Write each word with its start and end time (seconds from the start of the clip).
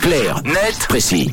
Clair, 0.00 0.40
net, 0.44 0.86
précis. 0.88 1.30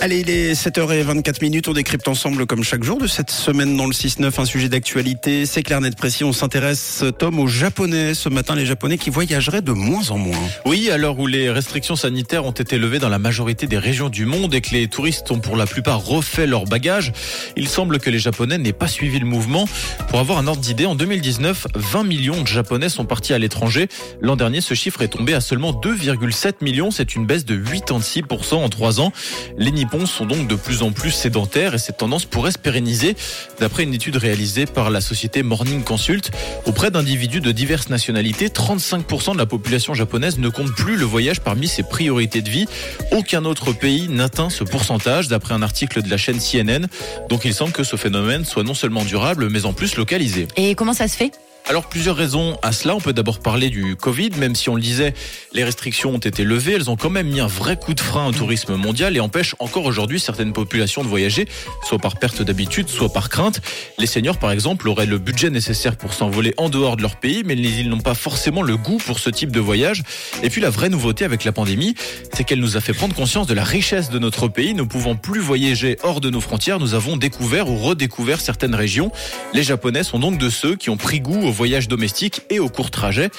Allez, 0.00 0.20
il 0.20 0.30
est 0.30 0.52
7h24 0.52 1.42
minutes. 1.42 1.66
On 1.66 1.72
décrypte 1.72 2.06
ensemble, 2.06 2.46
comme 2.46 2.62
chaque 2.62 2.84
jour 2.84 2.98
de 2.98 3.08
cette 3.08 3.32
semaine 3.32 3.76
dans 3.76 3.86
le 3.86 3.92
6-9, 3.92 4.40
un 4.40 4.44
sujet 4.44 4.68
d'actualité. 4.68 5.44
C'est 5.44 5.64
clair, 5.64 5.80
net, 5.80 5.96
précis. 5.96 6.22
On 6.22 6.32
s'intéresse, 6.32 7.02
Tom, 7.18 7.40
aux 7.40 7.48
Japonais. 7.48 8.14
Ce 8.14 8.28
matin, 8.28 8.54
les 8.54 8.64
Japonais 8.64 8.96
qui 8.96 9.10
voyageraient 9.10 9.60
de 9.60 9.72
moins 9.72 10.12
en 10.12 10.18
moins. 10.18 10.38
Oui, 10.64 10.88
à 10.88 10.98
l'heure 10.98 11.18
où 11.18 11.26
les 11.26 11.50
restrictions 11.50 11.96
sanitaires 11.96 12.44
ont 12.44 12.52
été 12.52 12.78
levées 12.78 13.00
dans 13.00 13.08
la 13.08 13.18
majorité 13.18 13.66
des 13.66 13.76
régions 13.76 14.08
du 14.08 14.24
monde 14.24 14.54
et 14.54 14.60
que 14.60 14.70
les 14.70 14.86
touristes 14.86 15.32
ont 15.32 15.40
pour 15.40 15.56
la 15.56 15.66
plupart 15.66 16.04
refait 16.04 16.46
leur 16.46 16.66
bagages, 16.66 17.12
il 17.56 17.66
semble 17.66 17.98
que 17.98 18.08
les 18.08 18.20
Japonais 18.20 18.58
n'aient 18.58 18.72
pas 18.72 18.86
suivi 18.86 19.18
le 19.18 19.26
mouvement. 19.26 19.68
Pour 20.10 20.20
avoir 20.20 20.38
un 20.38 20.46
ordre 20.46 20.60
d'idée, 20.60 20.86
en 20.86 20.94
2019, 20.94 21.66
20 21.74 22.04
millions 22.04 22.40
de 22.40 22.46
Japonais 22.46 22.88
sont 22.88 23.04
partis 23.04 23.32
à 23.32 23.38
l'étranger. 23.38 23.88
L'an 24.20 24.36
dernier, 24.36 24.60
ce 24.60 24.74
chiffre 24.74 25.02
est 25.02 25.08
tombé 25.08 25.34
à 25.34 25.40
seulement 25.40 25.72
2,7 25.72 26.62
millions. 26.62 26.92
C'est 26.92 27.16
une 27.16 27.26
baisse 27.26 27.44
de 27.44 27.58
86% 27.58 28.54
en 28.54 28.68
trois 28.68 29.00
ans. 29.00 29.10
Les 29.56 29.72
Nippons 29.88 30.04
sont 30.04 30.26
donc 30.26 30.46
de 30.46 30.54
plus 30.54 30.82
en 30.82 30.92
plus 30.92 31.10
sédentaires 31.10 31.74
et 31.74 31.78
cette 31.78 31.96
tendance 31.96 32.26
pourrait 32.26 32.50
se 32.50 32.58
pérenniser 32.58 33.16
d'après 33.58 33.84
une 33.84 33.94
étude 33.94 34.16
réalisée 34.16 34.66
par 34.66 34.90
la 34.90 35.00
société 35.00 35.42
Morning 35.42 35.82
Consult. 35.82 36.30
Auprès 36.66 36.90
d'individus 36.90 37.40
de 37.40 37.52
diverses 37.52 37.88
nationalités, 37.88 38.48
35% 38.48 39.32
de 39.32 39.38
la 39.38 39.46
population 39.46 39.94
japonaise 39.94 40.36
ne 40.38 40.50
compte 40.50 40.74
plus 40.74 40.98
le 40.98 41.06
voyage 41.06 41.40
parmi 41.40 41.68
ses 41.68 41.84
priorités 41.84 42.42
de 42.42 42.50
vie. 42.50 42.66
Aucun 43.12 43.46
autre 43.46 43.72
pays 43.72 44.10
n'atteint 44.10 44.50
ce 44.50 44.62
pourcentage 44.62 45.28
d'après 45.28 45.54
un 45.54 45.62
article 45.62 46.02
de 46.02 46.10
la 46.10 46.18
chaîne 46.18 46.38
CNN. 46.38 46.86
Donc 47.30 47.46
il 47.46 47.54
semble 47.54 47.72
que 47.72 47.82
ce 47.82 47.96
phénomène 47.96 48.44
soit 48.44 48.64
non 48.64 48.74
seulement 48.74 49.06
durable 49.06 49.48
mais 49.48 49.64
en 49.64 49.72
plus 49.72 49.96
localisé. 49.96 50.48
Et 50.56 50.74
comment 50.74 50.92
ça 50.92 51.08
se 51.08 51.16
fait? 51.16 51.32
Alors 51.68 51.86
plusieurs 51.86 52.16
raisons 52.16 52.56
à 52.62 52.72
cela. 52.72 52.96
On 52.96 53.00
peut 53.00 53.12
d'abord 53.12 53.40
parler 53.40 53.68
du 53.68 53.94
Covid, 53.94 54.30
même 54.38 54.54
si 54.54 54.70
on 54.70 54.74
le 54.74 54.80
disait, 54.80 55.12
les 55.52 55.64
restrictions 55.64 56.14
ont 56.14 56.18
été 56.18 56.42
levées, 56.44 56.72
elles 56.72 56.88
ont 56.88 56.96
quand 56.96 57.10
même 57.10 57.28
mis 57.28 57.40
un 57.40 57.46
vrai 57.46 57.76
coup 57.76 57.92
de 57.92 58.00
frein 58.00 58.26
au 58.26 58.32
tourisme 58.32 58.74
mondial 58.76 59.16
et 59.16 59.20
empêchent 59.20 59.54
encore 59.58 59.84
aujourd'hui 59.84 60.18
certaines 60.18 60.52
populations 60.52 61.02
de 61.02 61.08
voyager, 61.08 61.46
soit 61.86 61.98
par 61.98 62.18
perte 62.18 62.42
d'habitude, 62.42 62.88
soit 62.88 63.12
par 63.12 63.28
crainte. 63.28 63.60
Les 63.98 64.06
seniors, 64.06 64.38
par 64.38 64.50
exemple, 64.50 64.88
auraient 64.88 65.06
le 65.06 65.18
budget 65.18 65.50
nécessaire 65.50 65.96
pour 65.96 66.14
s'envoler 66.14 66.54
en 66.56 66.70
dehors 66.70 66.96
de 66.96 67.02
leur 67.02 67.16
pays, 67.16 67.42
mais 67.44 67.54
ils 67.54 67.90
n'ont 67.90 68.00
pas 68.00 68.14
forcément 68.14 68.62
le 68.62 68.76
goût 68.76 68.98
pour 68.98 69.18
ce 69.18 69.28
type 69.28 69.52
de 69.52 69.60
voyage. 69.60 70.02
Et 70.42 70.48
puis 70.48 70.62
la 70.62 70.70
vraie 70.70 70.88
nouveauté 70.88 71.24
avec 71.24 71.44
la 71.44 71.52
pandémie, 71.52 71.94
c'est 72.32 72.44
qu'elle 72.44 72.60
nous 72.60 72.78
a 72.78 72.80
fait 72.80 72.94
prendre 72.94 73.14
conscience 73.14 73.46
de 73.46 73.54
la 73.54 73.64
richesse 73.64 74.08
de 74.08 74.18
notre 74.18 74.48
pays. 74.48 74.72
Ne 74.72 74.84
pouvant 74.84 75.16
plus 75.16 75.40
voyager 75.40 75.98
hors 76.02 76.20
de 76.20 76.30
nos 76.30 76.40
frontières, 76.40 76.78
nous 76.78 76.94
avons 76.94 77.16
découvert 77.16 77.68
ou 77.68 77.76
redécouvert 77.76 78.40
certaines 78.40 78.74
régions. 78.74 79.12
Les 79.52 79.62
Japonais 79.62 80.02
sont 80.02 80.18
donc 80.18 80.38
de 80.38 80.48
ceux 80.48 80.76
qui 80.76 80.88
ont 80.88 80.96
pris 80.96 81.20
goût 81.20 81.42
au 81.42 81.57
voyage 81.58 81.88
domestique 81.88 82.42
et 82.50 82.60
au 82.60 82.68
court 82.68 82.92
trajet. 82.92 83.30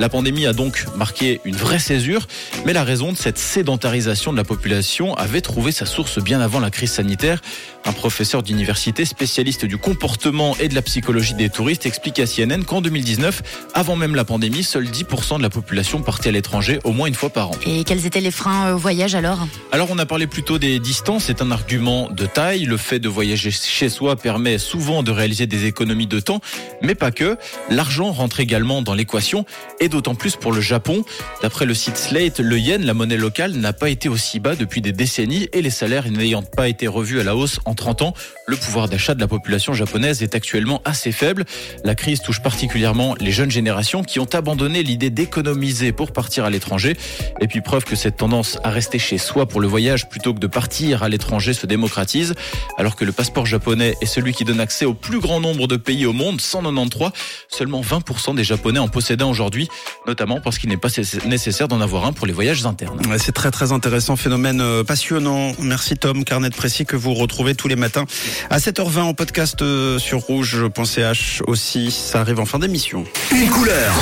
La 0.00 0.08
pandémie 0.08 0.46
a 0.46 0.52
donc 0.52 0.84
marqué 0.96 1.40
une 1.44 1.54
vraie 1.54 1.78
césure, 1.78 2.26
mais 2.66 2.72
la 2.72 2.82
raison 2.82 3.12
de 3.12 3.16
cette 3.16 3.38
sédentarisation 3.38 4.32
de 4.32 4.36
la 4.36 4.42
population 4.42 5.14
avait 5.14 5.42
trouvé 5.42 5.70
sa 5.70 5.86
source 5.86 6.18
bien 6.18 6.40
avant 6.40 6.58
la 6.58 6.70
crise 6.70 6.90
sanitaire. 6.90 7.40
Un 7.84 7.92
professeur 7.92 8.42
d'université 8.42 9.04
spécialiste 9.04 9.64
du 9.64 9.78
comportement 9.78 10.56
et 10.58 10.66
de 10.66 10.74
la 10.74 10.82
psychologie 10.82 11.34
des 11.34 11.50
touristes 11.50 11.86
explique 11.86 12.18
à 12.18 12.26
CNN 12.26 12.64
qu'en 12.64 12.80
2019, 12.80 13.42
avant 13.74 13.94
même 13.94 14.16
la 14.16 14.24
pandémie, 14.24 14.64
seuls 14.64 14.86
10% 14.86 15.38
de 15.38 15.42
la 15.42 15.50
population 15.50 16.02
partait 16.02 16.30
à 16.30 16.32
l'étranger 16.32 16.80
au 16.82 16.90
moins 16.90 17.06
une 17.06 17.14
fois 17.14 17.30
par 17.30 17.50
an. 17.50 17.54
Et 17.64 17.84
quels 17.84 18.06
étaient 18.06 18.20
les 18.20 18.32
freins 18.32 18.74
au 18.74 18.76
voyage 18.76 19.14
alors? 19.14 19.46
Alors 19.70 19.88
on 19.92 19.98
a 19.98 20.06
parlé 20.06 20.26
plutôt 20.26 20.58
des 20.58 20.80
distances, 20.80 21.26
c'est 21.26 21.42
un 21.42 21.52
argument 21.52 22.08
de 22.10 22.26
taille. 22.26 22.64
Le 22.64 22.76
fait 22.76 22.98
de 22.98 23.08
voyager 23.08 23.52
chez 23.52 23.88
soi 23.88 24.16
permet 24.16 24.58
souvent 24.58 25.04
de 25.04 25.12
réaliser 25.12 25.46
des 25.46 25.66
économies 25.66 26.08
de 26.08 26.18
temps, 26.18 26.40
mais 26.82 26.96
pas 26.96 27.12
que. 27.12 27.36
L'argent 27.70 28.12
rentre 28.12 28.40
également 28.40 28.82
dans 28.82 28.94
l'équation, 28.94 29.44
et 29.80 29.88
d'autant 29.88 30.14
plus 30.14 30.36
pour 30.36 30.52
le 30.52 30.60
Japon. 30.60 31.04
D'après 31.42 31.66
le 31.66 31.74
site 31.74 31.96
Slate, 31.96 32.40
le 32.40 32.58
yen, 32.58 32.84
la 32.84 32.94
monnaie 32.94 33.16
locale, 33.16 33.52
n'a 33.52 33.72
pas 33.72 33.90
été 33.90 34.08
aussi 34.08 34.40
bas 34.40 34.56
depuis 34.56 34.80
des 34.80 34.92
décennies, 34.92 35.48
et 35.52 35.62
les 35.62 35.70
salaires 35.70 36.10
n'ayant 36.10 36.42
pas 36.42 36.68
été 36.68 36.86
revus 36.86 37.20
à 37.20 37.24
la 37.24 37.36
hausse 37.36 37.60
en 37.64 37.74
30 37.74 38.02
ans, 38.02 38.14
le 38.48 38.56
pouvoir 38.56 38.88
d'achat 38.88 39.14
de 39.14 39.20
la 39.20 39.28
population 39.28 39.74
japonaise 39.74 40.22
est 40.22 40.34
actuellement 40.34 40.80
assez 40.86 41.12
faible. 41.12 41.44
La 41.84 41.94
crise 41.94 42.22
touche 42.22 42.40
particulièrement 42.40 43.14
les 43.20 43.30
jeunes 43.30 43.50
générations 43.50 44.02
qui 44.02 44.20
ont 44.20 44.28
abandonné 44.32 44.82
l'idée 44.82 45.10
d'économiser 45.10 45.92
pour 45.92 46.12
partir 46.12 46.46
à 46.46 46.50
l'étranger. 46.50 46.96
Et 47.42 47.46
puis 47.46 47.60
preuve 47.60 47.84
que 47.84 47.94
cette 47.94 48.16
tendance 48.16 48.58
à 48.64 48.70
rester 48.70 48.98
chez 48.98 49.18
soi 49.18 49.46
pour 49.46 49.60
le 49.60 49.68
voyage 49.68 50.08
plutôt 50.08 50.32
que 50.32 50.38
de 50.38 50.46
partir 50.46 51.02
à 51.02 51.10
l'étranger 51.10 51.52
se 51.52 51.66
démocratise, 51.66 52.34
alors 52.78 52.96
que 52.96 53.04
le 53.04 53.12
passeport 53.12 53.44
japonais 53.44 53.94
est 54.00 54.06
celui 54.06 54.32
qui 54.32 54.44
donne 54.44 54.60
accès 54.60 54.86
au 54.86 54.94
plus 54.94 55.20
grand 55.20 55.40
nombre 55.40 55.66
de 55.66 55.76
pays 55.76 56.06
au 56.06 56.14
monde, 56.14 56.40
193, 56.40 57.10
seulement 57.58 57.80
20% 57.80 58.36
des 58.36 58.44
Japonais 58.44 58.78
en 58.78 58.86
possèdent 58.88 59.22
aujourd'hui, 59.22 59.68
notamment 60.06 60.40
parce 60.40 60.58
qu'il 60.58 60.68
n'est 60.70 60.76
pas 60.76 60.88
nécessaire 61.26 61.66
d'en 61.66 61.80
avoir 61.80 62.04
un 62.06 62.12
pour 62.12 62.26
les 62.26 62.32
voyages 62.32 62.64
internes. 62.64 63.00
Ouais, 63.08 63.18
C'est 63.18 63.32
très 63.32 63.50
très 63.50 63.72
intéressant, 63.72 64.14
phénomène 64.14 64.60
euh, 64.60 64.84
passionnant. 64.84 65.52
Merci 65.60 65.96
Tom, 65.96 66.24
carnet 66.24 66.50
de 66.50 66.54
précis 66.54 66.86
que 66.86 66.94
vous 66.94 67.14
retrouvez 67.14 67.56
tous 67.56 67.66
les 67.66 67.76
matins 67.76 68.04
à 68.48 68.58
7h20 68.58 69.00
en 69.00 69.14
podcast 69.14 69.60
euh, 69.62 69.98
sur 69.98 70.20
rouge.ch 70.20 71.42
aussi. 71.48 71.90
Ça 71.90 72.20
arrive 72.20 72.38
en 72.38 72.46
fin 72.46 72.60
d'émission. 72.60 73.04
Une 73.32 73.50
couleur, 73.50 73.92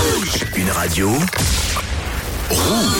une 0.57 0.71
radio, 0.71 1.11
rouge. 2.51 2.97